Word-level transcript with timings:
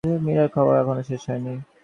মীরার 0.25 0.49
খাওয়া 0.55 0.73
এখনো 0.81 1.01
শেষ 1.03 1.21
হয় 1.27 1.41
নি। 1.45 1.53